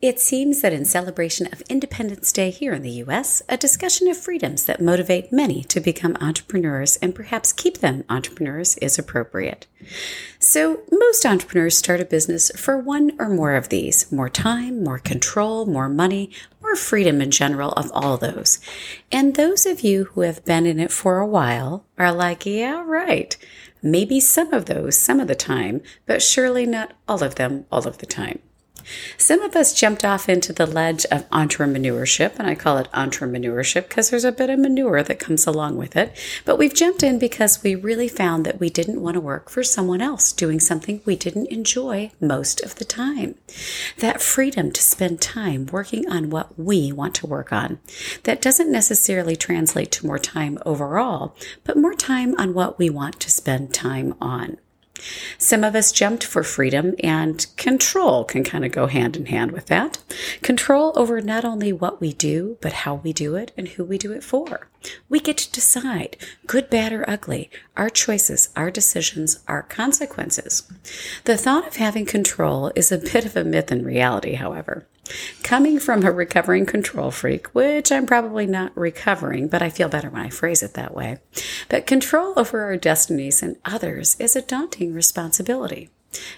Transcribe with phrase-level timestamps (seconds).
[0.00, 4.16] It seems that in celebration of Independence Day here in the US, a discussion of
[4.16, 9.66] freedoms that motivate many to become entrepreneurs and perhaps keep them entrepreneurs is appropriate.
[10.38, 15.00] So, most entrepreneurs start a business for one or more of these more time, more
[15.00, 16.30] control, more money,
[16.62, 18.60] more freedom in general of all those.
[19.10, 22.84] And those of you who have been in it for a while are like, yeah,
[22.86, 23.36] right.
[23.82, 27.88] Maybe some of those some of the time, but surely not all of them all
[27.88, 28.38] of the time.
[29.16, 33.88] Some of us jumped off into the ledge of entrepreneurship, and I call it entrepreneurship
[33.88, 36.16] because there's a bit of manure that comes along with it.
[36.44, 39.62] But we've jumped in because we really found that we didn't want to work for
[39.62, 43.34] someone else doing something we didn't enjoy most of the time.
[43.98, 47.78] That freedom to spend time working on what we want to work on.
[48.24, 53.20] That doesn't necessarily translate to more time overall, but more time on what we want
[53.20, 54.58] to spend time on.
[55.38, 59.52] Some of us jumped for freedom, and control can kind of go hand in hand
[59.52, 59.98] with that.
[60.42, 63.98] Control over not only what we do, but how we do it and who we
[63.98, 64.68] do it for.
[65.08, 70.70] We get to decide, good, bad, or ugly, our choices, our decisions, our consequences.
[71.24, 74.86] The thought of having control is a bit of a myth in reality, however.
[75.42, 80.10] Coming from a recovering control freak, which I'm probably not recovering, but I feel better
[80.10, 81.18] when I phrase it that way.
[81.68, 85.90] But control over our destinies and others is a daunting responsibility.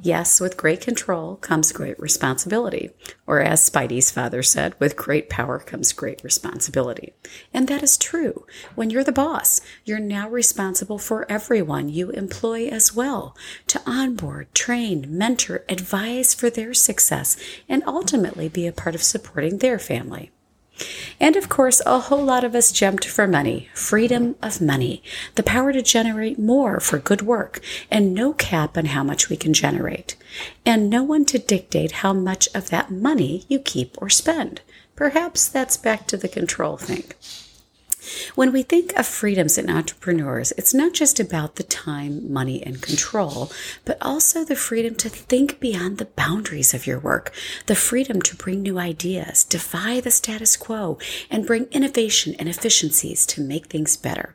[0.00, 2.90] Yes, with great control comes great responsibility.
[3.26, 7.14] Or as Spidey's father said, with great power comes great responsibility.
[7.52, 8.46] And that is true.
[8.74, 13.36] When you're the boss, you're now responsible for everyone you employ as well
[13.68, 17.36] to onboard, train, mentor, advise for their success,
[17.68, 20.30] and ultimately be a part of supporting their family.
[21.20, 25.02] And of course, a whole lot of us jumped for money, freedom of money,
[25.36, 27.60] the power to generate more for good work,
[27.90, 30.16] and no cap on how much we can generate,
[30.66, 34.60] and no one to dictate how much of that money you keep or spend.
[34.96, 37.04] Perhaps that's back to the control thing.
[38.34, 42.82] When we think of freedoms in entrepreneurs, it's not just about the time, money, and
[42.82, 43.50] control,
[43.84, 47.32] but also the freedom to think beyond the boundaries of your work,
[47.66, 50.98] the freedom to bring new ideas, defy the status quo,
[51.30, 54.34] and bring innovation and efficiencies to make things better.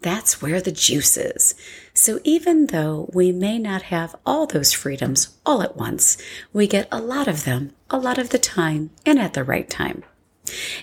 [0.00, 1.54] That's where the juice is.
[1.94, 6.18] So even though we may not have all those freedoms all at once,
[6.52, 9.70] we get a lot of them a lot of the time and at the right
[9.70, 10.02] time.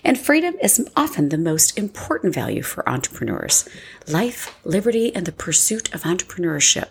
[0.03, 3.67] And freedom is often the most important value for entrepreneurs
[4.07, 6.89] life, liberty, and the pursuit of entrepreneurship.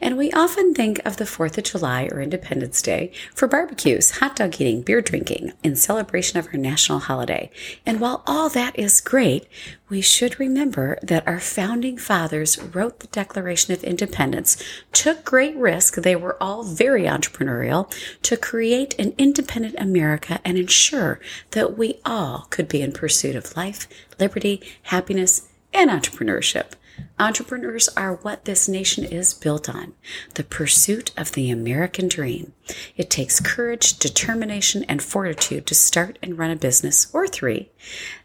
[0.00, 4.36] And we often think of the 4th of July or Independence Day for barbecues, hot
[4.36, 7.50] dog eating, beer drinking in celebration of our national holiday.
[7.84, 9.46] And while all that is great,
[9.88, 14.62] we should remember that our founding fathers wrote the Declaration of Independence,
[14.92, 17.90] took great risk, they were all very entrepreneurial,
[18.22, 21.20] to create an independent America and ensure
[21.52, 23.86] that we all could be in pursuit of life,
[24.18, 26.72] liberty, happiness, and entrepreneurship.
[27.18, 29.94] Entrepreneurs are what this nation is built on
[30.34, 32.52] the pursuit of the American dream.
[32.96, 37.70] It takes courage, determination, and fortitude to start and run a business, or three,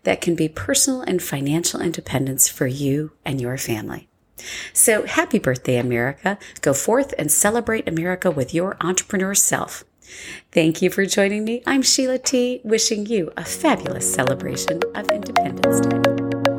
[0.04, 4.10] that can be personal and financial independence for you and your family.
[4.74, 6.38] So happy birthday, America.
[6.62, 9.84] Go forth and celebrate America with your entrepreneur self.
[10.52, 11.64] Thank you for joining me.
[11.66, 16.51] I'm Sheila T, wishing you a fabulous celebration of Independence Day.